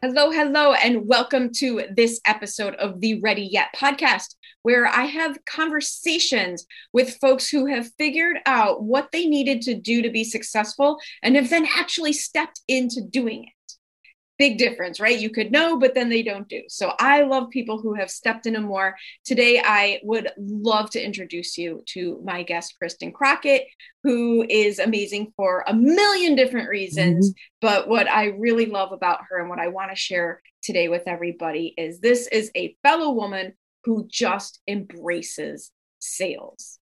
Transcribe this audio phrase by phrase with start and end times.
[0.00, 5.44] Hello, hello, and welcome to this episode of the Ready Yet podcast, where I have
[5.44, 11.00] conversations with folks who have figured out what they needed to do to be successful
[11.20, 13.52] and have then actually stepped into doing it
[14.38, 15.18] big difference, right?
[15.18, 16.62] You could know, but then they don't do.
[16.68, 18.96] So I love people who have stepped into more.
[19.24, 23.66] Today, I would love to introduce you to my guest, Kristen Crockett,
[24.04, 27.30] who is amazing for a million different reasons.
[27.30, 27.38] Mm-hmm.
[27.60, 31.02] But what I really love about her and what I want to share today with
[31.06, 36.78] everybody is this is a fellow woman who just embraces sales.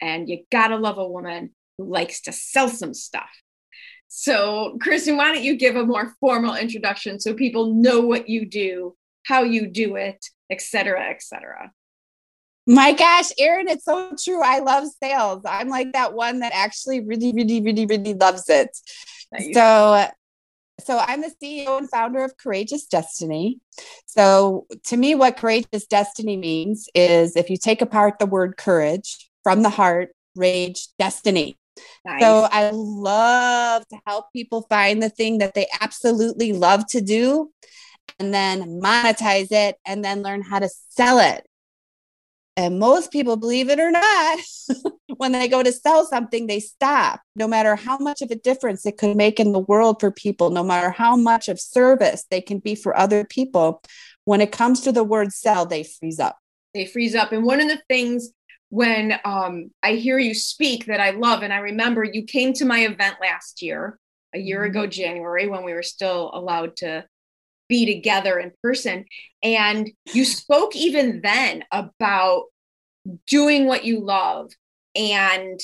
[0.00, 3.30] And you gotta love a woman who likes to sell some stuff.
[4.18, 8.46] So, Kristen, why don't you give a more formal introduction so people know what you
[8.46, 11.70] do, how you do it, et cetera, et cetera.
[12.66, 14.40] My gosh, Erin, it's so true.
[14.42, 15.42] I love sales.
[15.46, 18.74] I'm like that one that actually really, really, really, really loves it.
[19.32, 19.52] Nice.
[19.52, 20.08] So,
[20.80, 23.60] so I'm the CEO and founder of Courageous Destiny.
[24.06, 29.28] So, to me, what courageous destiny means is if you take apart the word courage
[29.42, 31.58] from the heart, rage, destiny.
[32.04, 32.20] Nice.
[32.20, 37.50] So I love to help people find the thing that they absolutely love to do
[38.18, 41.46] and then monetize it and then learn how to sell it.
[42.58, 44.38] And most people, believe it or not,
[45.18, 47.20] when they go to sell something, they stop.
[47.34, 50.48] No matter how much of a difference it could make in the world for people,
[50.48, 53.82] no matter how much of service they can be for other people,
[54.24, 56.38] when it comes to the word sell, they freeze up.
[56.72, 57.32] They freeze up.
[57.32, 58.30] And one of the things
[58.70, 61.42] when um, I hear you speak that I love.
[61.42, 63.98] And I remember you came to my event last year,
[64.34, 64.70] a year mm-hmm.
[64.70, 67.04] ago, January, when we were still allowed to
[67.68, 69.04] be together in person.
[69.42, 72.44] And you spoke even then about
[73.26, 74.50] doing what you love
[74.94, 75.60] and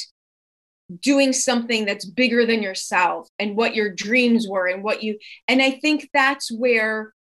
[1.01, 5.63] doing something that's bigger than yourself and what your dreams were and what you and
[5.63, 7.15] i think that's where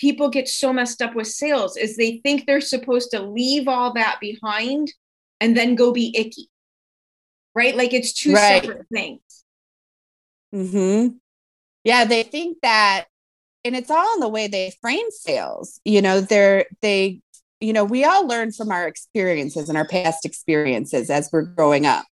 [0.00, 3.92] people get so messed up with sales is they think they're supposed to leave all
[3.94, 4.92] that behind
[5.40, 6.48] and then go be icky
[7.54, 7.74] right?
[7.74, 8.62] Like it's two right.
[8.62, 9.20] separate things.
[10.52, 11.16] Hmm
[11.86, 13.06] yeah they think that
[13.64, 17.20] and it's all in the way they frame sales you know they're they
[17.60, 21.86] you know we all learn from our experiences and our past experiences as we're growing
[21.86, 22.04] up.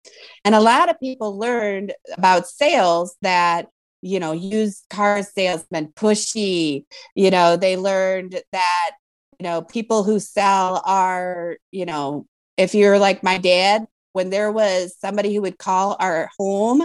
[0.44, 3.66] And a lot of people learned about sales that
[4.02, 8.90] you know, used car salesmen, pushy, you know, they learned that,
[9.38, 12.26] you know, people who sell are, you know,
[12.56, 16.84] if you're like my dad, when there was somebody who would call our home,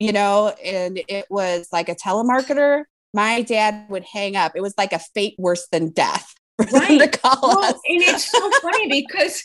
[0.00, 2.84] you know, and it was like a telemarketer,
[3.14, 4.52] my dad would hang up.
[4.54, 6.34] It was like a fate worse than death.
[6.72, 6.98] Right.
[6.98, 7.80] to call well, us.
[7.86, 9.44] and it's so funny because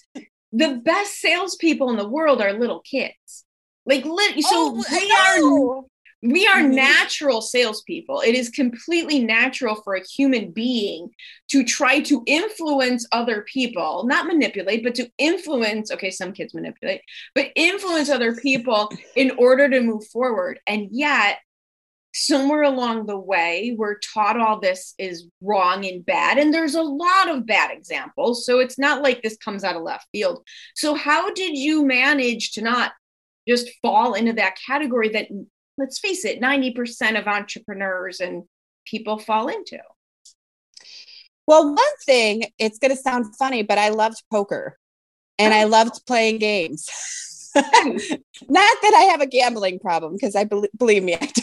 [0.52, 3.46] the best salespeople in the world are little kids.
[3.86, 5.84] Like, lit- so oh, we are
[6.24, 6.76] we are mm-hmm.
[6.76, 8.22] natural salespeople.
[8.22, 11.10] It is completely natural for a human being
[11.50, 15.92] to try to influence other people, not manipulate, but to influence.
[15.92, 17.02] Okay, some kids manipulate,
[17.36, 20.62] but influence other people in order to move forward.
[20.66, 21.40] And yet,
[22.16, 26.38] somewhere along the way, we're taught all this is wrong and bad.
[26.38, 28.46] And there's a lot of bad examples.
[28.46, 30.46] So it's not like this comes out of left field.
[30.74, 32.94] So, how did you manage to not
[33.46, 35.28] just fall into that category that
[35.78, 38.44] let's face it, 90% of entrepreneurs and
[38.86, 39.80] people fall into?
[41.46, 44.78] Well, one thing, it's going to sound funny, but I loved poker
[45.38, 45.68] and I oh.
[45.68, 46.88] loved playing games.
[47.56, 51.38] Not that I have a gambling problem, because I be- believe me, I don't.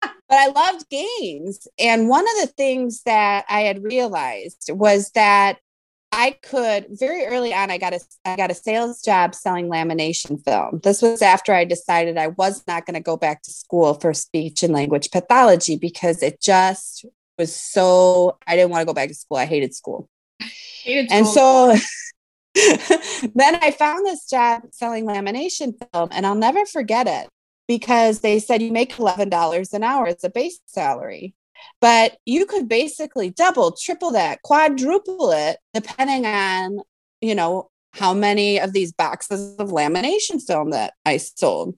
[0.00, 1.66] but I loved games.
[1.78, 5.58] And one of the things that I had realized was that
[6.10, 7.70] I could very early on.
[7.70, 10.80] I got a I got a sales job selling lamination film.
[10.82, 14.14] This was after I decided I was not going to go back to school for
[14.14, 17.04] speech and language pathology because it just
[17.38, 18.38] was so.
[18.46, 19.36] I didn't want to go back to school.
[19.36, 20.08] I hated school,
[20.82, 21.18] hated school.
[21.18, 21.76] and so
[23.34, 27.28] then I found this job selling lamination film, and I'll never forget it
[27.68, 31.34] because they said you make $11 an hour as a base salary.
[31.80, 36.80] But you could basically double, triple that, quadruple it, depending on,
[37.20, 41.76] you know, how many of these boxes of lamination film that I sold.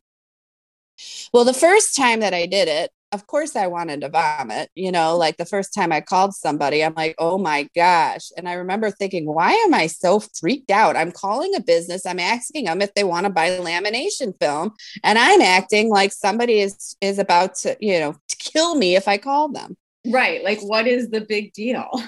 [1.32, 4.93] Well, the first time that I did it, of course I wanted to vomit, you
[4.93, 5.19] know, mm.
[5.19, 8.31] like the first time I called somebody, I'm like, oh my gosh.
[8.37, 10.97] And I remember thinking, why am I so freaked out?
[10.97, 14.73] I'm calling a business, I'm asking them if they want to buy lamination film,
[15.03, 19.09] and I'm acting like somebody is is about to, you know, to kill me if
[19.09, 19.77] I call them.
[20.07, 20.43] Right.
[20.45, 21.89] Like what is the big deal?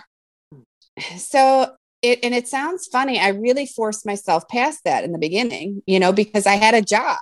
[1.17, 3.19] So it and it sounds funny.
[3.19, 6.83] I really forced myself past that in the beginning, you know, because I had a
[6.83, 7.17] job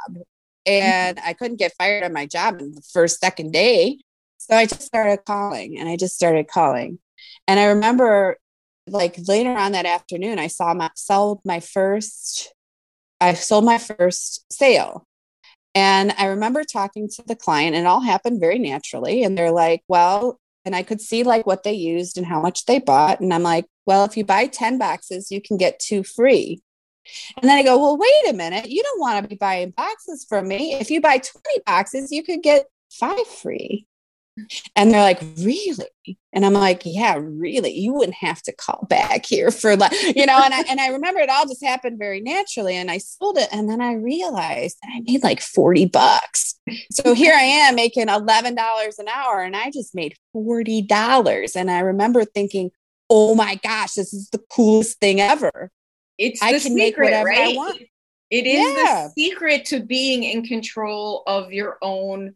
[0.78, 3.98] and I couldn't get fired on my job in the first second day.
[4.38, 6.98] So I just started calling and I just started calling.
[7.46, 8.36] And I remember
[8.86, 12.52] like later on that afternoon, I saw my sold my first,
[13.20, 15.06] I sold my first sale.
[15.74, 19.22] And I remember talking to the client and it all happened very naturally.
[19.22, 22.66] And they're like, well, and I could see like what they used and how much
[22.66, 23.20] they bought.
[23.20, 26.60] And I'm like, well, if you buy 10 boxes, you can get two free.
[27.40, 28.70] And then I go, well, wait a minute.
[28.70, 30.74] You don't want to be buying boxes from me.
[30.74, 33.86] If you buy 20 boxes, you could get five free.
[34.76, 36.18] And they're like, really?
[36.32, 37.72] And I'm like, yeah, really.
[37.72, 40.88] You wouldn't have to call back here for like, you know, and I and I
[40.88, 42.76] remember it all just happened very naturally.
[42.76, 43.48] And I sold it.
[43.52, 46.54] And then I realized I made like 40 bucks.
[46.92, 51.56] So here I am making $11 an hour and I just made $40.
[51.56, 52.70] And I remember thinking,
[53.08, 55.70] oh my gosh, this is the coolest thing ever.
[56.20, 57.88] It's I can secret, make right?
[58.28, 59.08] It is yeah.
[59.08, 62.34] the secret to being in control of your own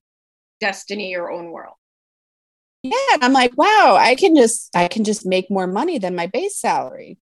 [0.59, 1.75] destiny, your own world.
[2.83, 2.97] Yeah.
[3.13, 6.27] And I'm like, wow, I can just I can just make more money than my
[6.27, 7.19] base salary,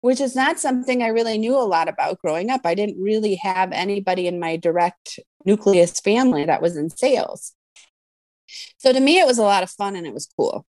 [0.00, 2.62] which is not something I really knew a lot about growing up.
[2.64, 7.52] I didn't really have anybody in my direct nucleus family that was in sales.
[8.78, 10.66] So to me, it was a lot of fun and it was cool.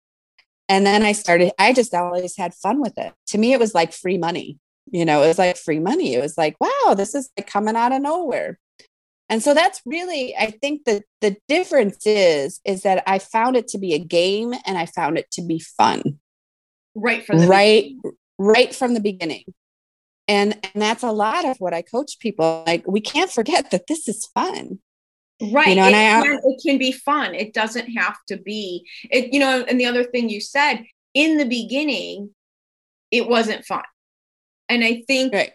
[0.70, 3.14] And then I started, I just always had fun with it.
[3.28, 4.58] To me, it was like free money
[4.92, 6.14] you know it was like free money.
[6.14, 8.60] It was like wow this is like coming out of nowhere.
[9.28, 13.68] And so that's really i think that the difference is is that i found it
[13.70, 16.20] to be a game and i found it to be fun.
[16.94, 18.18] Right from the right beginning.
[18.38, 19.44] right from the beginning.
[20.28, 23.88] And and that's a lot of what i coach people like we can't forget that
[23.88, 24.80] this is fun.
[25.52, 27.36] Right you know, and I, can, it can be fun.
[27.36, 31.38] It doesn't have to be it you know and the other thing you said in
[31.38, 32.30] the beginning
[33.12, 33.84] it wasn't fun
[34.70, 35.54] and I think, right.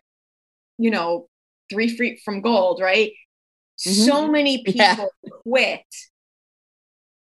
[0.79, 1.29] you know,
[1.71, 3.12] three feet from gold, right?
[3.81, 4.05] Mm-hmm.
[4.05, 5.07] So many people yeah.
[5.43, 5.87] quit,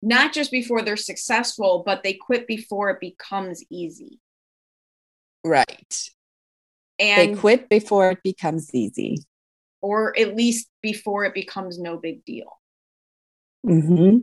[0.02, 4.20] not just before they're successful, but they quit before it becomes easy.
[5.44, 6.10] Right.
[7.00, 9.18] And they quit before it becomes easy.
[9.82, 12.60] Or at least before it becomes no big deal.
[13.66, 14.18] Mm-hmm.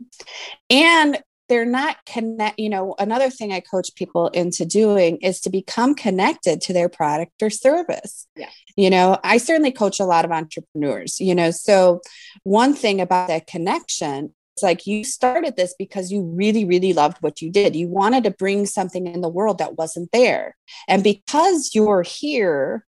[0.69, 5.49] And they're not connect you know another thing i coach people into doing is to
[5.49, 8.25] become connected to their product or service.
[8.37, 8.49] Yeah.
[8.77, 11.99] You know i certainly coach a lot of entrepreneurs you know so
[12.43, 17.17] one thing about that connection it's like you started this because you really really loved
[17.21, 17.75] what you did.
[17.75, 20.57] You wanted to bring something in the world that wasn't there.
[20.89, 22.85] And because you're here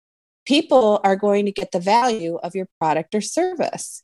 [0.47, 4.03] people are going to get the value of your product or service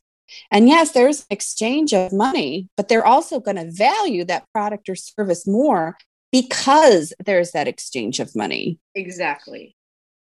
[0.51, 4.95] and yes, there's exchange of money, but they're also going to value that product or
[4.95, 5.97] service more
[6.31, 8.79] because there's that exchange of money.
[8.95, 9.75] Exactly.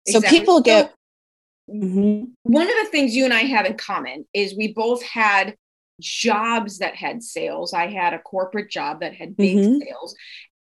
[0.08, 0.40] So exactly.
[0.40, 0.94] people get.
[1.70, 2.24] So, mm-hmm.
[2.44, 5.56] One of the things you and I have in common is we both had
[6.02, 7.74] jobs that had sales.
[7.74, 9.80] I had a corporate job that had big mm-hmm.
[9.80, 10.16] sales.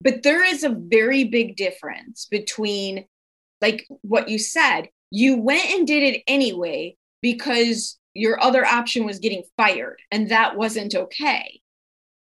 [0.01, 3.07] But there is a very big difference between,
[3.61, 9.19] like what you said, you went and did it anyway because your other option was
[9.19, 11.61] getting fired and that wasn't okay.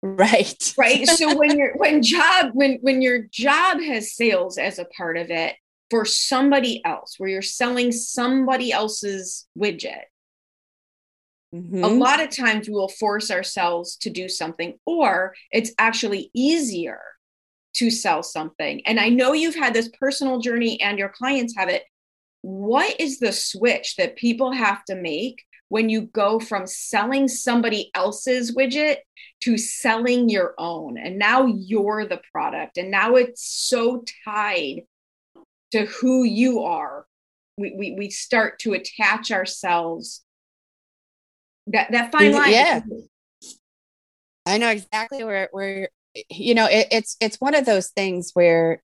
[0.02, 0.74] Right.
[0.78, 1.08] Right?
[1.08, 5.32] So when you're when job when when your job has sales as a part of
[5.32, 5.56] it
[5.90, 10.04] for somebody else where you're selling somebody else's widget
[11.56, 11.84] mm-hmm.
[11.84, 17.00] a lot of times we will force ourselves to do something or it's actually easier
[17.78, 18.86] to sell something.
[18.86, 21.84] And i know you've had this personal journey and your clients have it.
[22.42, 27.92] What is the switch that people have to make when you go from selling somebody
[27.94, 28.98] else's widget
[29.42, 30.98] to selling your own.
[30.98, 32.78] And now you're the product.
[32.78, 34.84] And now it's so tied
[35.72, 37.06] to who you are.
[37.58, 40.24] We, we, we start to attach ourselves
[41.68, 42.52] that, that fine line.
[42.52, 42.82] Yeah.
[44.46, 45.90] I know exactly where, where,
[46.30, 48.82] you know, it, it's, it's one of those things where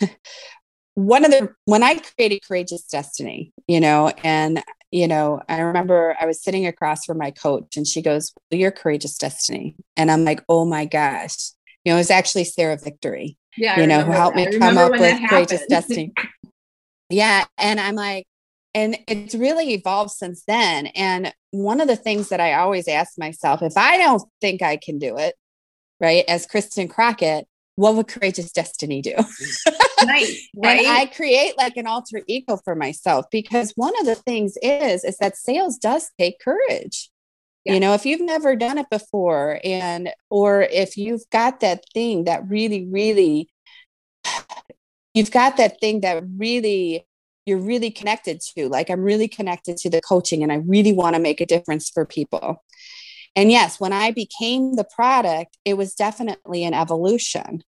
[0.94, 4.62] one of the when I created Courageous Destiny, you know, and
[4.94, 8.60] you know, I remember I was sitting across from my coach and she goes, well,
[8.60, 9.74] You're courageous destiny.
[9.96, 11.50] And I'm like, Oh my gosh.
[11.84, 14.92] You know, it was actually Sarah Victory, yeah, you know, who helped me come up
[14.92, 16.12] with Courageous Destiny.
[17.10, 17.44] yeah.
[17.58, 18.24] And I'm like,
[18.72, 20.86] and it's really evolved since then.
[20.86, 24.76] And one of the things that I always ask myself, if I don't think I
[24.76, 25.34] can do it,
[26.00, 29.14] right, as Kristen Crockett, what would courageous destiny do?
[30.04, 30.78] nice, right?
[30.84, 35.04] and I create like an alter ego for myself because one of the things is
[35.04, 37.10] is that sales does take courage.
[37.64, 37.74] Yeah.
[37.74, 42.24] You know, if you've never done it before and or if you've got that thing
[42.24, 43.48] that really really
[45.14, 47.06] you've got that thing that really
[47.46, 51.14] you're really connected to like i'm really connected to the coaching and i really want
[51.14, 52.64] to make a difference for people
[53.36, 57.62] and yes when i became the product it was definitely an evolution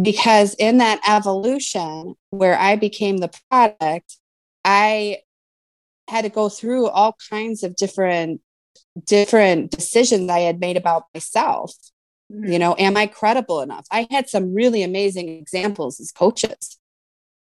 [0.00, 4.18] because in that evolution where i became the product
[4.64, 5.18] i
[6.08, 8.40] had to go through all kinds of different
[9.06, 11.72] different decisions i had made about myself.
[12.32, 12.52] Mm-hmm.
[12.52, 13.86] you know am i credible enough?
[13.90, 16.78] I had some really amazing examples as coaches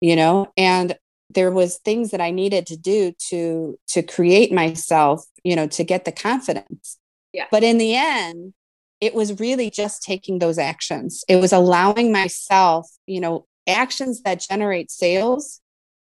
[0.00, 0.96] you know and
[1.30, 5.84] there was things that i needed to do to to create myself you know to
[5.84, 6.98] get the confidence
[7.36, 7.46] yeah.
[7.50, 8.54] But in the end
[9.00, 11.22] it was really just taking those actions.
[11.28, 15.60] It was allowing myself you know actions that generate sales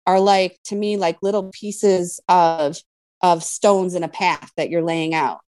[0.06, 2.78] are like to me like little pieces of
[3.22, 5.40] of stones in a path that you're laying out.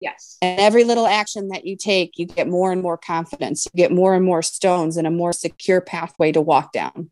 [0.00, 0.38] Yes.
[0.40, 3.66] And every little action that you take you get more and more confidence.
[3.66, 7.10] You get more and more stones and a more secure pathway to walk down.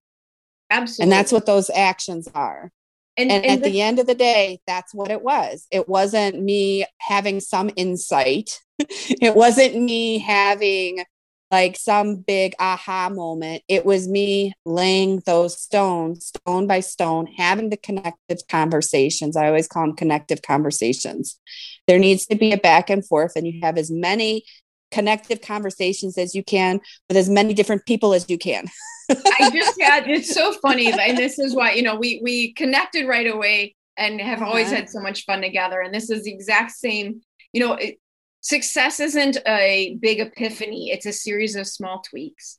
[0.71, 1.03] Absolutely.
[1.03, 2.73] And that's what those actions are.
[3.17, 5.67] And, and, and at the, the end of the day, that's what it was.
[5.71, 8.61] It wasn't me having some insight.
[8.79, 11.05] it wasn't me having
[11.51, 13.63] like some big aha moment.
[13.69, 19.37] It was me laying those stones, stone by stone, having the connective conversations.
[19.37, 21.39] I always call them connective conversations.
[21.87, 24.45] There needs to be a back and forth, and you have as many
[24.90, 28.66] connective conversations as you can with as many different people as you can.
[29.11, 33.07] I just had it's so funny, and this is why you know we we connected
[33.07, 34.50] right away and have uh-huh.
[34.50, 35.81] always had so much fun together.
[35.81, 37.21] And this is the exact same.
[37.52, 37.99] You know, it,
[38.40, 42.59] success isn't a big epiphany; it's a series of small tweaks.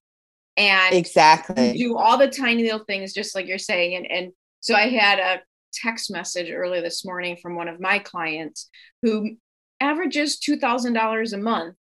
[0.56, 3.96] And exactly do all the tiny little things, just like you're saying.
[3.96, 5.42] And and so I had a
[5.74, 8.70] text message earlier this morning from one of my clients
[9.04, 9.38] who
[9.80, 11.76] averages two thousand dollars a month,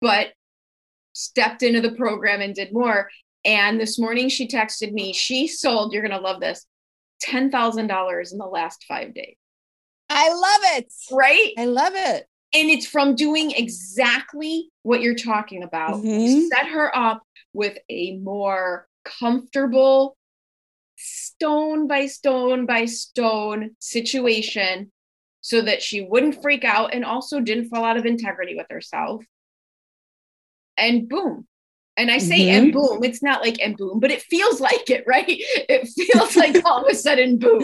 [0.00, 0.28] but
[1.12, 3.08] stepped into the program and did more.
[3.44, 6.66] And this morning she texted me, she sold, you're going to love this,
[7.24, 9.36] $10,000 in the last five days.
[10.10, 10.92] I love it.
[11.12, 11.52] Right?
[11.58, 12.26] I love it.
[12.54, 15.96] And it's from doing exactly what you're talking about.
[15.96, 16.46] Mm-hmm.
[16.48, 20.16] set her up with a more comfortable,
[20.96, 24.90] stone by stone by stone situation
[25.40, 29.24] so that she wouldn't freak out and also didn't fall out of integrity with herself.
[30.78, 31.46] And boom,
[31.98, 32.64] and I say mm-hmm.
[32.64, 35.26] and boom, it's not like and boom, but it feels like it, right?
[35.28, 37.62] It feels like all of a sudden boom.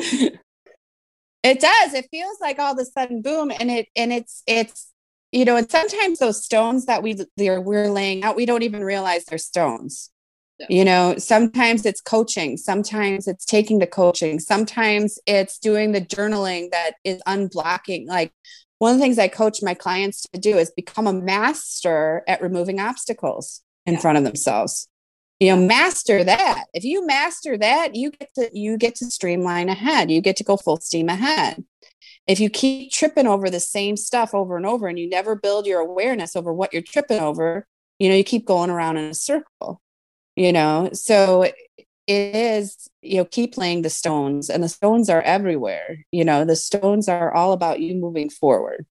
[1.44, 1.94] It does.
[1.94, 3.52] It feels like all of a sudden boom.
[3.58, 4.90] And it and it's it's
[5.30, 7.16] you know, and sometimes those stones that we
[7.48, 10.10] are we're laying out, we don't even realize they're stones.
[10.58, 10.66] Yeah.
[10.68, 16.70] You know, sometimes it's coaching, sometimes it's taking the coaching, sometimes it's doing the journaling
[16.70, 18.06] that is unblocking.
[18.06, 18.32] Like
[18.84, 22.42] one of the things I coach my clients to do is become a master at
[22.42, 24.00] removing obstacles in yeah.
[24.00, 24.88] front of themselves.
[25.40, 26.64] You know master that.
[26.74, 30.10] If you master that you get to you get to streamline ahead.
[30.10, 31.64] You get to go full steam ahead.
[32.26, 35.64] If you keep tripping over the same stuff over and over and you never build
[35.64, 37.66] your awareness over what you're tripping over
[37.98, 39.80] you know you keep going around in a circle
[40.36, 40.90] you know?
[40.92, 41.50] So
[42.06, 46.44] it is you know keep laying the stones and the stones are everywhere you know
[46.44, 48.86] the stones are all about you moving forward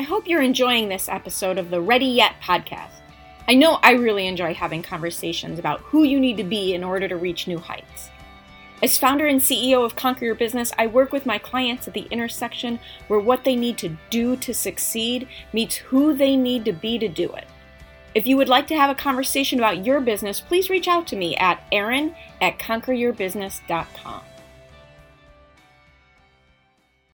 [0.00, 3.02] I hope you're enjoying this episode of the Ready Yet podcast.
[3.46, 7.06] I know I really enjoy having conversations about who you need to be in order
[7.06, 8.08] to reach new heights.
[8.82, 12.08] As founder and CEO of Conquer Your Business, I work with my clients at the
[12.10, 16.98] intersection where what they need to do to succeed meets who they need to be
[16.98, 17.46] to do it.
[18.14, 21.16] If you would like to have a conversation about your business, please reach out to
[21.16, 24.22] me at erin at conqueryourbusiness.com.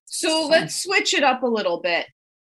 [0.05, 2.07] So let's switch it up a little bit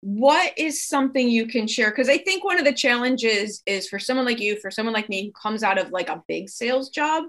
[0.05, 3.97] what is something you can share because i think one of the challenges is for
[3.97, 6.89] someone like you for someone like me who comes out of like a big sales
[6.89, 7.23] job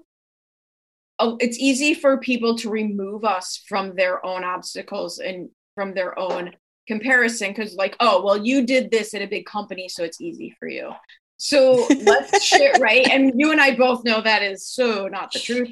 [1.21, 6.19] oh, it's easy for people to remove us from their own obstacles and from their
[6.19, 6.51] own
[6.87, 10.55] comparison because like oh well you did this at a big company so it's easy
[10.59, 10.93] for you
[11.37, 13.07] So let's share, right?
[13.09, 15.71] And you and I both know that is so not the truth.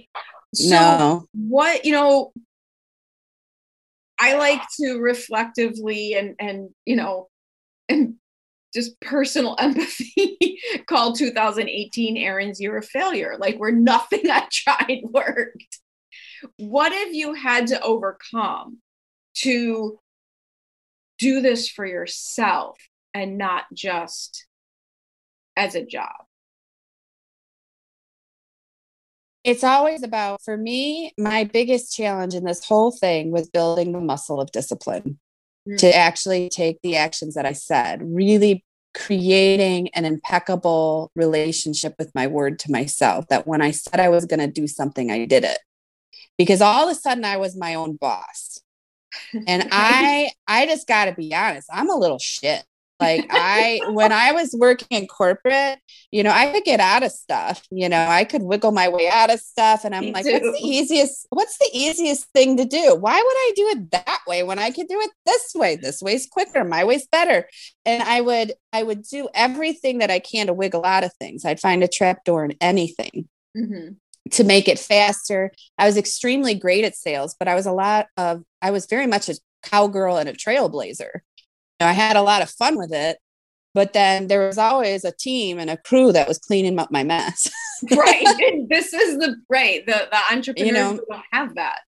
[0.55, 1.27] So no.
[1.33, 2.33] what, you know,
[4.21, 7.29] I like to reflectively and and you know
[7.89, 8.17] and
[8.75, 15.79] just personal empathy called 2018 Erin's year of failure, like where nothing I tried worked.
[16.59, 18.79] What have you had to overcome
[19.39, 19.99] to
[21.23, 22.79] do this for yourself
[23.15, 24.47] and not just
[25.57, 26.11] as a job?
[29.45, 34.01] It's always about, for me, my biggest challenge in this whole thing was building the
[34.01, 35.19] muscle of discipline
[35.69, 35.79] mm.
[35.79, 38.65] to actually take the actions that I said, really
[38.95, 44.27] creating an impeccable relationship with my word to myself that when I said I was
[44.27, 45.59] going to do something, I did it.
[46.39, 48.61] Because all of a sudden I was my own boss.
[49.47, 52.65] And I I just got to be honest, I'm a little shit.
[53.03, 55.81] Like I, when I was working in corporate,
[56.13, 57.67] you know, I could get out of stuff.
[57.71, 60.33] You know, I could wiggle my way out of stuff, and I'm Me like, too.
[60.33, 61.27] what's the easiest?
[61.31, 62.95] What's the easiest thing to do?
[62.95, 65.75] Why would I do it that way when I could do it this way?
[65.75, 66.65] This way's quicker.
[66.65, 67.49] My way's better.
[67.85, 71.45] And I would, I would do everything that I can to wiggle out of things.
[71.45, 73.29] I'd find a trap door in anything.
[73.57, 73.95] Mm-hmm
[74.31, 75.53] to make it faster.
[75.79, 79.07] I was extremely great at sales, but I was a lot of, I was very
[79.07, 82.93] much a cowgirl and a trailblazer You know, I had a lot of fun with
[82.93, 83.19] it,
[83.75, 87.03] but then there was always a team and a crew that was cleaning up my
[87.03, 87.51] mess.
[87.97, 88.25] right.
[88.69, 89.85] this is the right.
[89.87, 91.81] The the entrepreneurs you know, don't have that.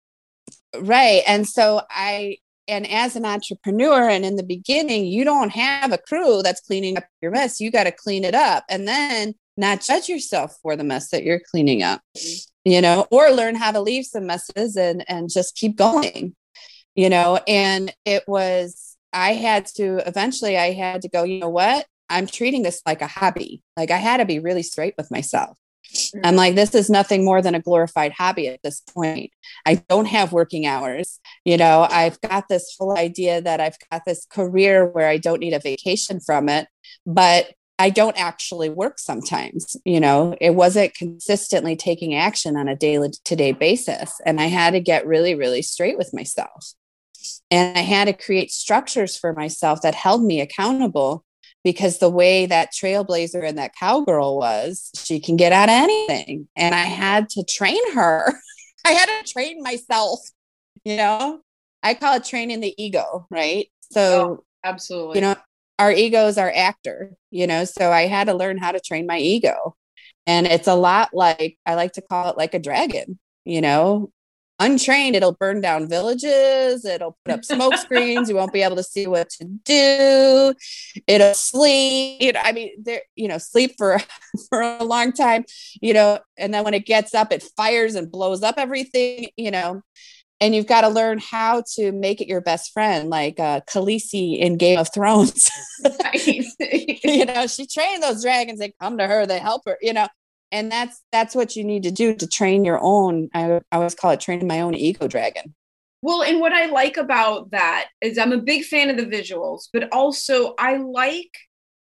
[0.80, 1.22] Right.
[1.28, 2.38] And so I
[2.68, 6.98] and as an entrepreneur and in the beginning, you don't have a crew that's cleaning
[6.98, 7.60] up your mess.
[7.60, 11.24] You got to clean it up and then not judge yourself for the mess that
[11.24, 12.02] you're cleaning up.
[12.66, 16.36] You know, or learn how to leave some messes and and just keep going.
[16.96, 21.50] You know, and it was I had to eventually I had to go, you know
[21.50, 21.86] what?
[22.10, 23.62] I'm treating this like a hobby.
[23.78, 25.58] Like I had to be really straight with myself.
[26.24, 29.32] I'm like, this is nothing more than a glorified hobby at this point.
[29.66, 31.20] I don't have working hours.
[31.46, 35.40] You know, I've got this whole idea that I've got this career where I don't
[35.40, 36.68] need a vacation from it,
[37.06, 39.76] but I don't actually work sometimes.
[39.84, 44.22] You know, it wasn't consistently taking action on a daily to day basis.
[44.26, 46.76] And I had to get really, really straight with myself.
[47.52, 51.26] And I had to create structures for myself that held me accountable
[51.66, 56.48] because the way that trailblazer and that cowgirl was, she can get out of anything.
[56.56, 58.34] And I had to train her.
[58.86, 60.22] I had to train myself,
[60.86, 61.42] you know?
[61.84, 63.68] I call it training the ego, right?
[63.92, 65.18] So, oh, absolutely.
[65.18, 65.36] You know,
[65.84, 67.66] our ego is our actor, you know?
[67.66, 69.76] So I had to learn how to train my ego.
[70.26, 74.12] And it's a lot like, I like to call it like a dragon, you know?
[74.60, 78.84] untrained, it'll burn down villages, it'll put up smoke screens, you won't be able to
[78.84, 80.54] see what to do,
[81.08, 82.22] it'll sleep.
[82.22, 84.00] you know, I mean, there, you know, sleep for
[84.50, 85.46] for a long time,
[85.82, 89.52] you know, and then when it gets up, it fires and blows up everything, you
[89.52, 89.82] know.
[90.44, 94.38] And you've got to learn how to make it your best friend, like uh, Khaleesi
[94.38, 95.50] in Game of Thrones.
[96.26, 98.60] you know, she trained those dragons.
[98.60, 99.78] They come to her, they help her.
[99.82, 100.08] You know,
[100.54, 103.96] and that's that's what you need to do to train your own I, I always
[103.96, 105.54] call it training my own ego dragon
[106.02, 109.68] well and what i like about that is i'm a big fan of the visuals
[109.74, 111.36] but also i like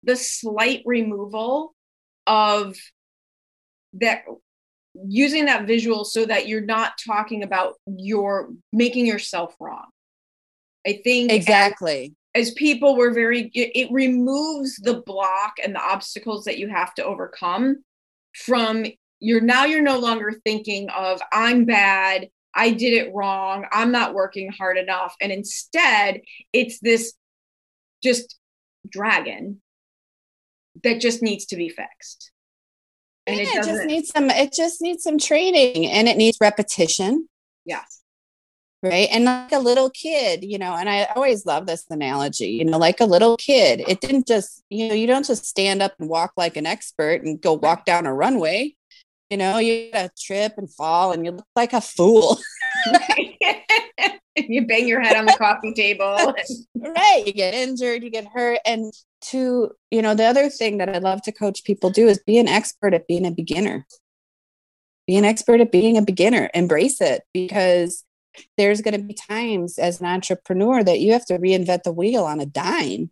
[0.02, 1.74] the slight removal
[2.26, 2.76] of
[3.94, 4.24] that
[5.06, 9.86] using that visual so that you're not talking about your making yourself wrong
[10.86, 15.82] i think exactly as, as people we're very it, it removes the block and the
[15.82, 17.76] obstacles that you have to overcome
[18.34, 18.84] from
[19.20, 24.14] you're now you're no longer thinking of I'm bad, I did it wrong, I'm not
[24.14, 25.14] working hard enough.
[25.20, 26.20] And instead,
[26.52, 27.14] it's this
[28.02, 28.36] just
[28.88, 29.60] dragon
[30.82, 32.30] that just needs to be fixed.
[33.26, 36.38] And yeah, it, it just needs some it just needs some training and it needs
[36.40, 37.28] repetition.
[37.64, 38.02] Yes.
[38.82, 39.08] Right?
[39.10, 42.78] And like a little kid you know and i always love this analogy you know
[42.78, 46.08] like a little kid it didn't just you know you don't just stand up and
[46.08, 48.74] walk like an expert and go walk down a runway.
[49.30, 52.38] You know you gotta trip and fall and you look like a fool
[54.48, 56.34] you bang your head on the coffee table
[56.76, 60.88] right you get injured you get hurt and to you know the other thing that
[60.88, 63.86] i love to coach people do is be an expert at being a beginner
[65.06, 68.04] be an expert at being a beginner embrace it because
[68.56, 72.24] there's going to be times as an entrepreneur that you have to reinvent the wheel
[72.24, 73.10] on a dime.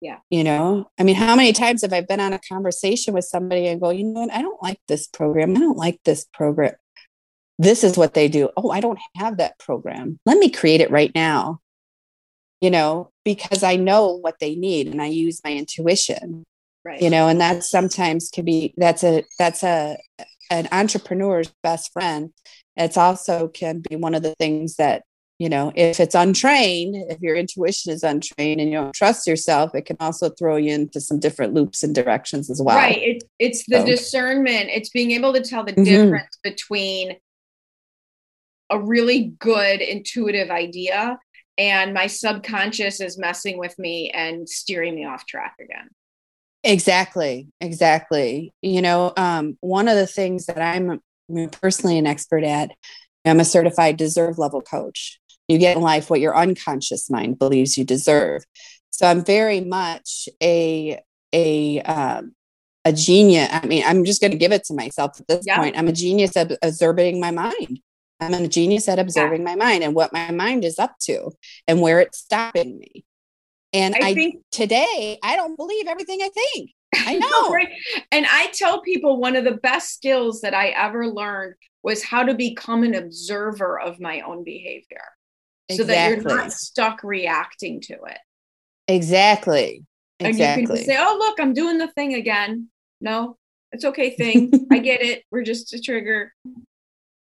[0.00, 0.18] Yeah.
[0.30, 3.66] You know, I mean, how many times have I been on a conversation with somebody
[3.66, 4.32] and go, you know what?
[4.32, 5.56] I don't like this program.
[5.56, 6.74] I don't like this program.
[7.58, 8.50] This is what they do.
[8.56, 10.18] Oh, I don't have that program.
[10.26, 11.60] Let me create it right now.
[12.60, 16.44] You know, because I know what they need and I use my intuition.
[16.84, 17.02] Right.
[17.02, 19.98] You know, and that sometimes can be that's a that's a
[20.50, 22.32] an entrepreneur's best friend.
[22.76, 25.02] It's also can be one of the things that
[25.38, 29.74] you know if it's untrained if your intuition is untrained and you don't trust yourself
[29.74, 33.22] it can also throw you into some different loops and directions as well right it,
[33.38, 33.86] it's the so.
[33.86, 35.84] discernment it's being able to tell the mm-hmm.
[35.84, 37.16] difference between
[38.70, 41.18] a really good intuitive idea
[41.58, 45.88] and my subconscious is messing with me and steering me off track again.
[46.64, 48.52] Exactly exactly.
[48.62, 51.00] You know um, one of the things that i'm
[51.50, 52.70] personally an expert at
[53.24, 55.20] i'm a certified deserve level coach.
[55.48, 58.44] You get in life what your unconscious mind believes you deserve.
[58.90, 61.00] So i'm very much a
[61.32, 62.34] a um,
[62.84, 65.58] a genius i mean i'm just going to give it to myself at this yeah.
[65.58, 65.78] point.
[65.78, 67.80] I'm a genius at observing my mind
[68.20, 69.54] i'm a genius at observing yeah.
[69.54, 71.30] my mind and what my mind is up to
[71.66, 73.04] and where it's stopping me
[73.72, 77.50] and i, I think today i don't believe everything i think I know.
[77.50, 77.68] right?
[78.10, 82.22] And I tell people one of the best skills that I ever learned was how
[82.22, 85.02] to become an observer of my own behavior
[85.70, 88.18] so that you're not stuck reacting to it.
[88.88, 89.84] Exactly.
[90.18, 90.44] Exactly.
[90.44, 93.36] And you can say, "Oh, look, I'm doing the thing again." No,
[93.72, 94.16] it's okay.
[94.16, 95.24] Thing, I get it.
[95.30, 96.32] We're just a trigger,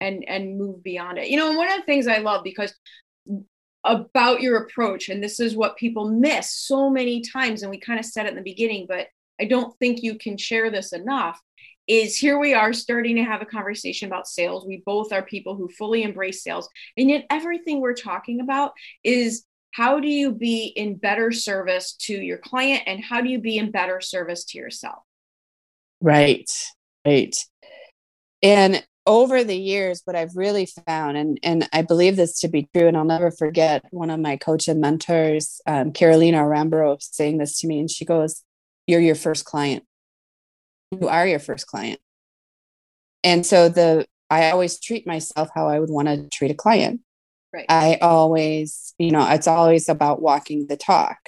[0.01, 1.29] and and move beyond it.
[1.29, 2.75] You know, one of the things I love because
[3.85, 7.99] about your approach, and this is what people miss so many times, and we kind
[7.99, 9.09] of said it in the beginning, but
[9.41, 11.41] I don't think you can share this enough
[11.87, 14.67] is here we are starting to have a conversation about sales.
[14.67, 16.69] We both are people who fully embrace sales.
[16.97, 22.15] And yet, everything we're talking about is how do you be in better service to
[22.15, 25.03] your client and how do you be in better service to yourself?
[26.01, 26.51] Right,
[27.05, 27.37] right.
[28.43, 32.69] And over the years, what I've really found, and, and I believe this to be
[32.75, 37.39] true, and I'll never forget one of my coach and mentors, um, Carolina Arambro, saying
[37.39, 38.43] this to me, and she goes,
[38.87, 39.85] You're your first client
[41.01, 42.01] who are your first client.
[43.23, 47.01] And so the I always treat myself how I would want to treat a client.
[47.53, 47.67] Right.
[47.69, 51.19] I always, you know, it's always about walking the talk,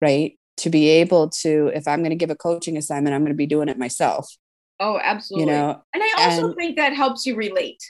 [0.00, 0.38] right?
[0.58, 3.36] To be able to, if I'm going to give a coaching assignment, I'm going to
[3.36, 4.32] be doing it myself.
[4.82, 5.52] Oh, absolutely.
[5.52, 7.80] You know, and I also and, think that helps you relate.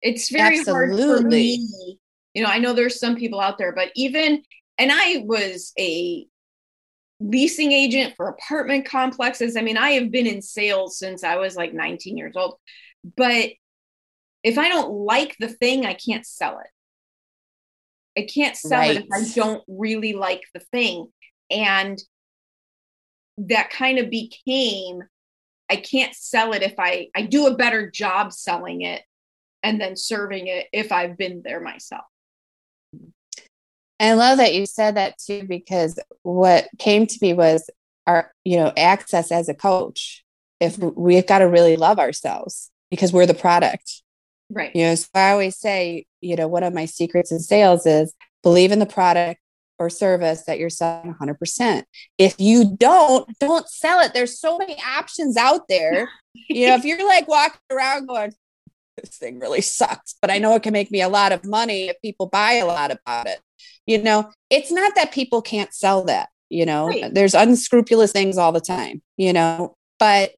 [0.00, 1.02] It's very absolutely.
[1.02, 1.98] hard for me.
[2.34, 4.42] You know, I know there's some people out there, but even,
[4.78, 6.24] and I was a
[7.18, 9.56] leasing agent for apartment complexes.
[9.56, 12.54] I mean, I have been in sales since I was like 19 years old.
[13.16, 13.50] But
[14.44, 18.20] if I don't like the thing, I can't sell it.
[18.20, 18.98] I can't sell right.
[18.98, 21.08] it if I don't really like the thing.
[21.50, 21.98] And
[23.38, 25.02] that kind of became
[25.68, 29.02] I can't sell it if I I do a better job selling it
[29.62, 32.04] and then serving it if I've been there myself.
[33.98, 37.68] I love that you said that too, because what came to me was
[38.06, 40.22] our, you know, access as a coach.
[40.60, 41.00] If mm-hmm.
[41.00, 44.02] we've got to really love ourselves because we're the product.
[44.50, 44.74] Right.
[44.74, 48.14] You know, so I always say, you know, one of my secrets in sales is
[48.42, 49.40] believe in the product
[49.78, 51.82] or service that you're selling 100%.
[52.18, 54.14] If you don't, don't sell it.
[54.14, 56.08] There's so many options out there.
[56.48, 58.32] you know, if you're like walking around going,
[58.96, 61.88] this thing really sucks, but I know it can make me a lot of money
[61.88, 63.40] if people buy a lot about it
[63.86, 67.14] you know it's not that people can't sell that you know right.
[67.14, 70.32] there's unscrupulous things all the time you know but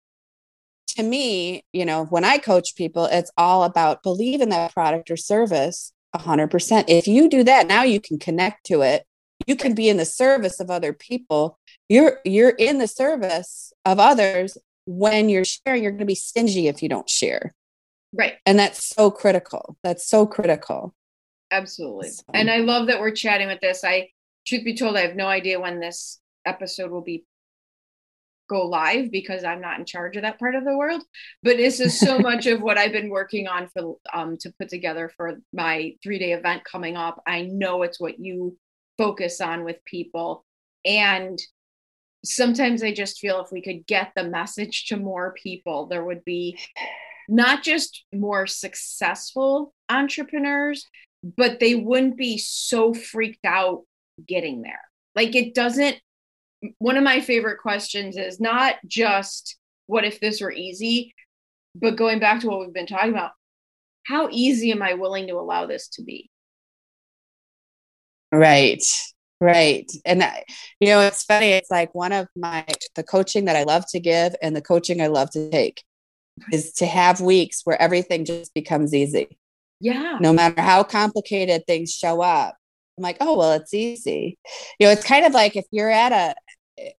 [0.87, 5.11] to me you know when i coach people it's all about believe in that product
[5.11, 9.05] or service 100% if you do that now you can connect to it
[9.49, 11.59] you can be in the service of other people
[11.89, 16.69] you're you're in the service of others when you're sharing you're going to be stingy
[16.69, 17.55] if you don't share
[18.13, 20.95] right and that's so critical that's so critical
[21.51, 22.11] Absolutely.
[22.11, 22.25] So.
[22.35, 23.85] And I love that we're chatting with this.
[23.85, 24.09] I,
[24.47, 27.25] truth be told, I have no idea when this episode will be
[28.49, 31.03] go live because I'm not in charge of that part of the world.
[31.43, 34.69] But this is so much of what I've been working on for um, to put
[34.69, 37.23] together for my three day event coming up.
[37.27, 38.57] I know it's what you
[38.99, 40.45] focus on with people,
[40.85, 41.39] and
[42.25, 46.25] sometimes I just feel if we could get the message to more people, there would
[46.25, 46.59] be
[47.29, 50.87] not just more successful entrepreneurs,
[51.23, 53.85] but they wouldn't be so freaked out
[54.27, 54.81] getting there.
[55.15, 55.97] Like it doesn't,
[56.79, 59.57] one of my favorite questions is not just
[59.87, 61.15] what if this were easy,
[61.75, 63.33] but going back to what we've been talking about,
[64.07, 66.31] how easy am I willing to allow this to be?
[68.33, 68.83] Right.
[69.41, 69.91] Right.
[70.05, 70.45] And, I,
[70.81, 71.51] you know, it's funny.
[71.51, 75.01] It's like one of my, the coaching that I love to give and the coaching
[75.01, 75.85] I love to take
[76.53, 79.39] is to have weeks where everything just becomes easy.
[79.81, 80.19] Yeah.
[80.21, 82.57] No matter how complicated things show up.
[82.97, 84.39] I'm like, oh, well, it's easy.
[84.81, 86.35] You know, it's kind of like if you're at a,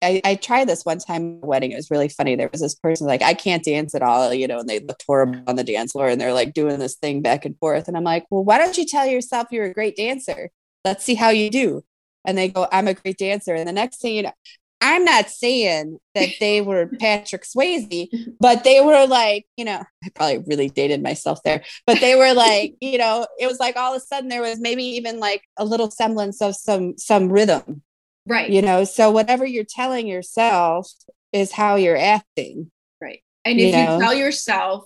[0.02, 1.74] I, I tried this one time at a wedding.
[1.74, 2.36] It was really funny.
[2.36, 5.04] There was this person like, I can't dance at all, you know, and they looked
[5.06, 7.90] horrible on the dance floor and they're like doing this thing back and forth.
[7.90, 10.52] And I'm like, well, why don't you tell yourself you're a great dancer?
[10.86, 11.84] Let's see how you do.
[12.26, 13.54] And they go, I'm a great dancer.
[13.54, 14.34] And the next thing you know,
[14.82, 18.08] I'm not saying that they were Patrick Swayze,
[18.40, 22.34] but they were like, you know, I probably really dated myself there, but they were
[22.34, 25.44] like, you know, it was like all of a sudden there was maybe even like
[25.58, 27.84] a little semblance of some some rhythm.
[28.26, 28.50] Right.
[28.50, 30.92] You know, so whatever you're telling yourself
[31.34, 32.70] is how you're acting.
[33.02, 33.24] Right.
[33.44, 33.96] And if you, know?
[33.96, 34.86] you tell yourself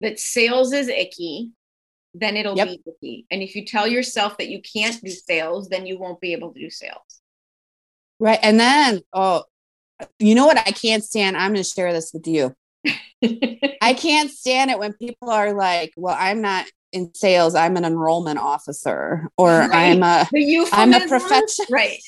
[0.00, 1.50] that sales is icky,
[2.14, 2.68] then it'll yep.
[2.68, 3.26] be icky.
[3.30, 6.52] And if you tell yourself that you can't do sales, then you won't be able
[6.52, 7.20] to do sales.
[8.18, 8.38] Right.
[8.42, 9.44] And then, oh,
[10.18, 11.36] you know what I can't stand?
[11.36, 12.54] I'm going to share this with you.
[13.82, 17.54] I can't stand it when people are like, well, I'm not in sales.
[17.54, 19.72] I'm an enrollment officer or right.
[19.72, 20.28] I'm a,
[20.72, 21.66] I'm a professional.
[21.70, 21.98] Right.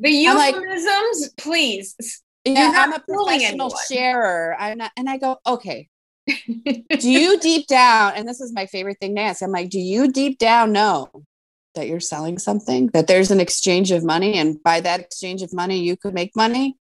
[0.00, 2.22] The euphemisms, like, please.
[2.44, 4.56] Yeah, I'm a professional sharer.
[4.58, 5.88] I'm not, and I go, okay.
[6.98, 9.80] do you deep down, and this is my favorite thing to ask, I'm like, do
[9.80, 11.10] you deep down know
[11.74, 15.52] that you're selling something, that there's an exchange of money, and by that exchange of
[15.52, 16.76] money, you could make money?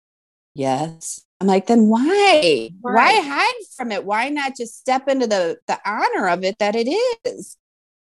[0.55, 1.23] Yes.
[1.41, 2.71] I'm like, then why?
[2.83, 3.15] Right.
[3.15, 4.05] Why hide from it?
[4.05, 6.89] Why not just step into the the honor of it that it
[7.25, 7.59] is?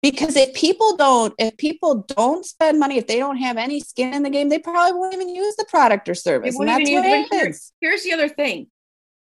[0.04, 4.14] Because if people don't, if people don't spend money, if they don't have any skin
[4.14, 6.58] in the game, they probably won't even use the product or service.
[6.58, 7.74] And that's what it is.
[7.82, 8.68] Here's the other thing: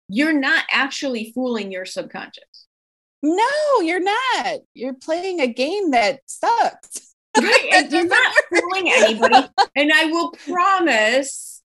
[0.08, 2.66] you're not actually fooling your subconscious.
[3.22, 4.60] No, you're not.
[4.74, 7.04] You're playing a game that sucks.
[7.36, 7.68] Right.
[7.72, 9.48] And you're not fooling anybody.
[9.76, 11.62] And I will promise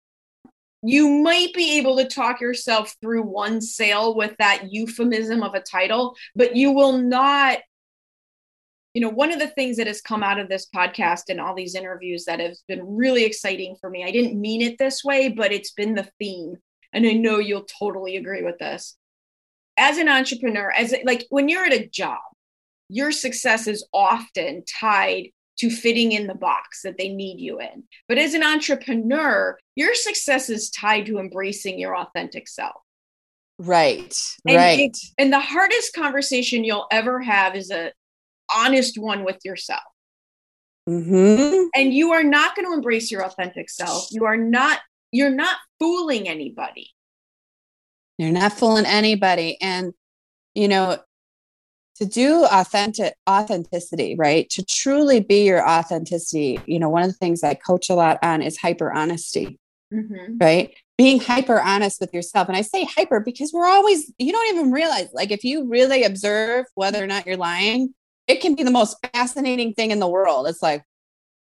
[0.82, 5.60] you might be able to talk yourself through one sale with that euphemism of a
[5.60, 7.60] title, but you will not.
[8.94, 11.54] You know, one of the things that has come out of this podcast and all
[11.54, 15.28] these interviews that has been really exciting for me, I didn't mean it this way,
[15.28, 16.56] but it's been the theme.
[16.94, 18.96] And I know you'll totally agree with this.
[19.78, 22.20] As an entrepreneur, as like when you're at a job,
[22.90, 27.84] your success is often tied to fitting in the box that they need you in.
[28.08, 32.82] But as an entrepreneur, your success is tied to embracing your authentic self.
[33.60, 34.16] Right.
[34.46, 34.80] And right.
[34.80, 37.92] It, and the hardest conversation you'll ever have is a
[38.56, 39.82] honest one with yourself.
[40.88, 41.68] Mm-hmm.
[41.76, 44.08] And you are not going to embrace your authentic self.
[44.12, 44.80] You are not,
[45.12, 46.92] you're not fooling anybody.
[48.18, 49.58] You're not fooling anybody.
[49.62, 49.94] And,
[50.56, 50.98] you know,
[51.98, 57.18] to do authentic authenticity right to truly be your authenticity you know one of the
[57.18, 59.60] things i coach a lot on is hyper honesty
[59.92, 60.38] mm-hmm.
[60.38, 64.56] right being hyper honest with yourself and i say hyper because we're always you don't
[64.56, 67.94] even realize like if you really observe whether or not you're lying
[68.28, 70.84] it can be the most fascinating thing in the world it's like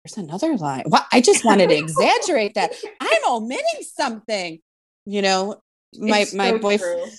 [0.04, 0.82] there's another line.
[0.86, 4.58] well, i just wanted to exaggerate that i'm omitting something
[5.06, 5.60] you know
[5.98, 7.12] my my boyfriend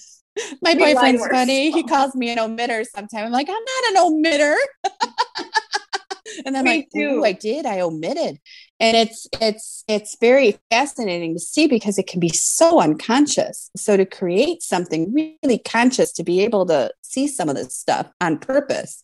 [0.62, 1.72] my boyfriend's funny.
[1.72, 3.26] He calls me an omitter sometimes.
[3.26, 4.56] I'm like, I'm not an omitter.
[6.46, 7.66] and then like, oh, I did.
[7.66, 8.40] I omitted.
[8.80, 13.70] And it's it's it's very fascinating to see because it can be so unconscious.
[13.78, 18.08] So to create something really conscious to be able to see some of this stuff
[18.20, 19.04] on purpose,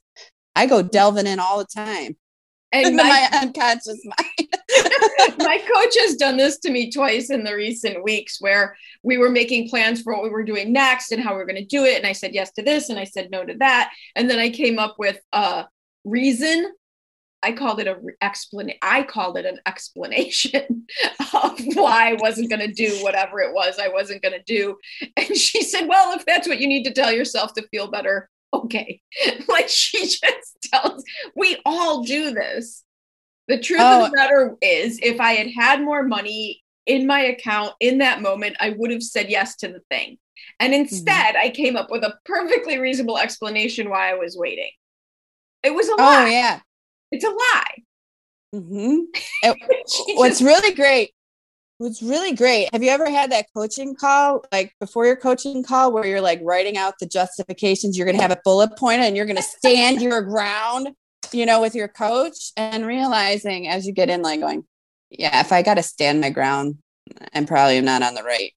[0.55, 2.17] I go delving in all the time
[2.71, 4.49] and my, my, unconscious mind.
[5.39, 9.29] my coach has done this to me twice in the recent weeks where we were
[9.29, 11.86] making plans for what we were doing next and how we are going to do
[11.86, 11.97] it.
[11.97, 13.91] And I said yes to this and I said no to that.
[14.15, 15.65] And then I came up with a
[16.05, 16.71] reason.
[17.41, 18.79] I called it a re- explanation.
[18.82, 20.86] I called it an explanation
[21.34, 24.77] of why I wasn't going to do whatever it was I wasn't going to do.
[25.15, 28.29] And she said, Well, if that's what you need to tell yourself to feel better,
[28.53, 29.01] okay.
[29.47, 31.03] like she just tells,
[31.35, 32.83] we all do this.
[33.47, 34.05] The truth oh.
[34.05, 38.21] of the matter is, if I had had more money in my account in that
[38.21, 40.17] moment, I would have said yes to the thing.
[40.59, 40.81] And mm-hmm.
[40.81, 41.47] instead, mm-hmm.
[41.47, 44.71] I came up with a perfectly reasonable explanation why I was waiting.
[45.63, 46.23] It was a oh, lie.
[46.23, 46.59] Oh, yeah.
[47.12, 47.83] It's a lie.
[48.55, 48.97] Mm-hmm.
[49.43, 51.12] It, what's really great
[51.79, 52.67] What's really great.
[52.73, 56.41] Have you ever had that coaching call, like before your coaching call, where you're like
[56.43, 57.97] writing out the justifications?
[57.97, 60.89] You're going to have a bullet point and you're going to stand your ground,
[61.31, 64.65] you know, with your coach and realizing as you get in, like going,
[65.09, 66.79] yeah, if I got to stand my ground,
[67.33, 68.51] I'm probably not on the right,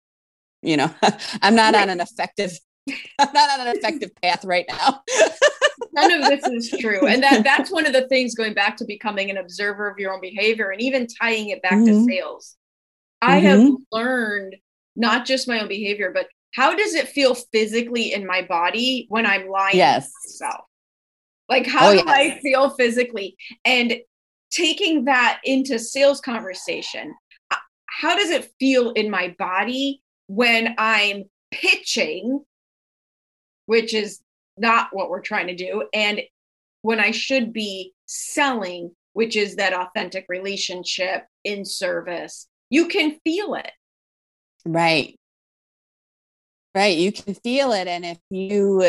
[0.61, 0.93] you know,
[1.43, 2.59] I'm not on an effective,
[3.21, 5.01] I'm not on an effective path right now.
[5.93, 7.07] None of this is true.
[7.07, 10.13] And that that's one of the things going back to becoming an observer of your
[10.13, 12.05] own behavior and even tying it back mm-hmm.
[12.05, 12.57] to sales
[13.23, 13.47] I mm-hmm.
[13.47, 14.57] have learned
[14.97, 19.25] not just my own behavior, but how does it feel physically in my body when
[19.25, 20.07] I'm lying yes.
[20.07, 20.65] to myself?
[21.49, 22.07] Like, how oh, do yes.
[22.09, 23.37] I feel physically?
[23.65, 23.95] And
[24.51, 27.15] taking that into sales conversation,
[27.87, 32.45] how does it feel in my body when I'm pitching,
[33.67, 34.21] which is
[34.59, 36.21] not what we're trying to do, and
[36.83, 42.49] when I should be selling, which is that authentic relationship in service.
[42.73, 43.71] You can feel it.
[44.65, 45.21] Right.
[46.75, 46.97] Right.
[46.97, 47.87] You can feel it.
[47.87, 48.83] And if you,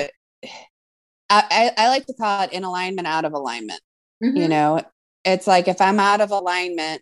[1.30, 3.82] I, I like to call it in alignment, out of alignment.
[4.24, 4.38] Mm-hmm.
[4.38, 4.82] You know,
[5.26, 7.02] it's like if I'm out of alignment,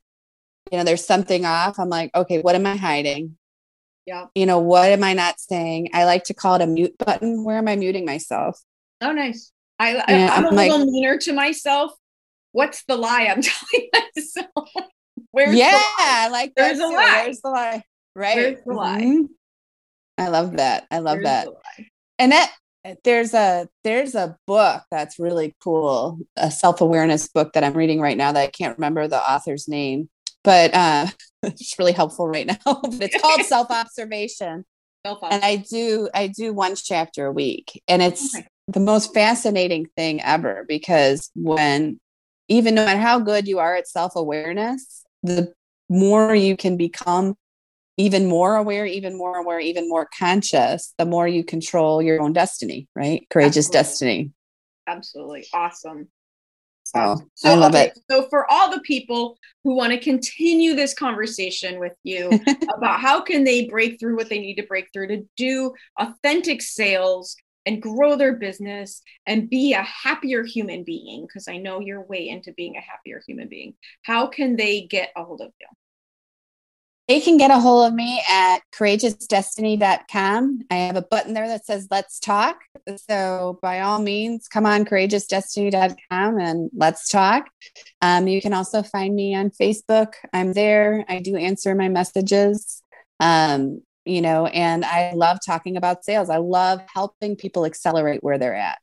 [0.71, 1.77] you know, there's something off.
[1.77, 3.37] I'm like, okay, what am I hiding?
[4.07, 4.25] Yeah.
[4.33, 5.89] You know, what am I not saying?
[5.93, 7.43] I like to call it a mute button.
[7.43, 8.59] Where am I muting myself?
[9.01, 9.51] Oh, nice.
[9.77, 11.91] I, I am a like, little meaner to myself.
[12.53, 14.69] What's the lie I'm telling myself?
[15.31, 17.21] Where's yeah, like there's a lie.
[17.25, 17.83] There's the lie.
[18.15, 18.35] Right.
[18.35, 19.01] There's the lie.
[19.01, 19.25] Mm-hmm.
[20.17, 20.85] I love that.
[20.91, 21.47] I love there's that.
[22.19, 22.51] And that
[23.03, 28.17] there's a there's a book that's really cool, a self-awareness book that I'm reading right
[28.17, 30.09] now that I can't remember the author's name,
[30.43, 31.07] but uh
[31.43, 32.57] it's really helpful right now.
[32.65, 34.65] but it's called self-observation.
[35.03, 37.81] And I do I do one chapter a week.
[37.87, 41.99] And it's the most fascinating thing ever because when
[42.47, 45.53] even no matter how good you are at self-awareness, the
[45.89, 47.35] more you can become
[47.97, 52.33] even more aware, even more aware, even more conscious, the more you control your own
[52.33, 53.27] destiny, right?
[53.29, 53.77] Courageous Absolutely.
[53.77, 54.31] destiny.
[54.87, 55.47] Absolutely.
[55.53, 56.07] Awesome.
[56.83, 57.99] So, so I love okay, it.
[58.09, 62.29] So for all the people who want to continue this conversation with you
[62.75, 66.61] about how can they break through what they need to break through to do authentic
[66.61, 72.03] sales and grow their business and be a happier human being because I know you're
[72.03, 73.75] way into being a happier human being.
[74.03, 75.67] How can they get a hold of you?
[77.07, 80.61] They can get a hold of me at courageousdestiny.com.
[80.71, 82.61] I have a button there that says let's talk.
[83.09, 87.49] So, by all means, come on courageousdestiny.com and let's talk.
[88.01, 90.13] Um, you can also find me on Facebook.
[90.31, 91.03] I'm there.
[91.09, 92.81] I do answer my messages.
[93.19, 96.29] Um, you know, and I love talking about sales.
[96.29, 98.79] I love helping people accelerate where they're at,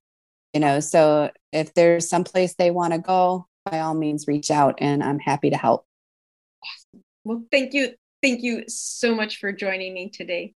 [0.54, 0.80] you know.
[0.80, 5.02] So if there's some place they want to go, by all means, reach out and
[5.02, 5.86] I'm happy to help.
[7.24, 7.90] Well, thank you.
[8.22, 10.54] Thank you so much for joining me today.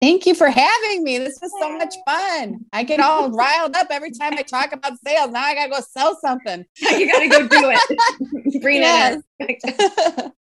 [0.00, 1.18] Thank you for having me.
[1.18, 2.64] This is so much fun.
[2.72, 5.32] I get all riled up every time I talk about sales.
[5.32, 6.64] Now I got to go sell something.
[6.76, 8.62] you got to go do it.
[8.62, 9.22] Bring yes.
[9.40, 10.32] it.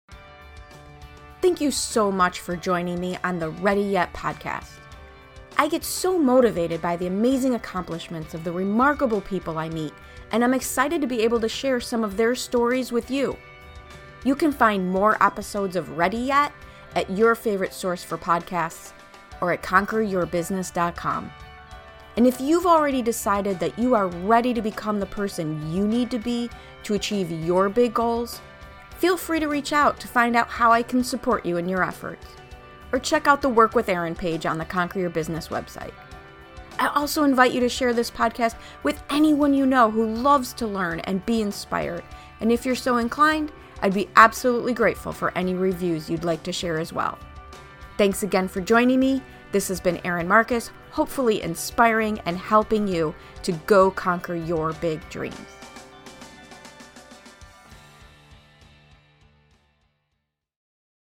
[1.39, 4.71] Thank you so much for joining me on the Ready Yet podcast.
[5.56, 9.93] I get so motivated by the amazing accomplishments of the remarkable people I meet,
[10.32, 13.38] and I'm excited to be able to share some of their stories with you.
[14.23, 16.52] You can find more episodes of Ready Yet
[16.95, 18.93] at your favorite source for podcasts
[19.39, 21.32] or at conqueryourbusiness.com.
[22.17, 26.10] And if you've already decided that you are ready to become the person you need
[26.10, 26.50] to be
[26.82, 28.41] to achieve your big goals,
[28.97, 31.83] Feel free to reach out to find out how I can support you in your
[31.83, 32.25] efforts.
[32.91, 35.93] Or check out the Work with Aaron page on the Conquer Your Business website.
[36.79, 40.67] I also invite you to share this podcast with anyone you know who loves to
[40.67, 42.03] learn and be inspired.
[42.39, 46.53] And if you're so inclined, I'd be absolutely grateful for any reviews you'd like to
[46.53, 47.19] share as well.
[47.97, 49.21] Thanks again for joining me.
[49.51, 55.07] This has been Aaron Marcus, hopefully inspiring and helping you to go conquer your big
[55.10, 55.57] dreams.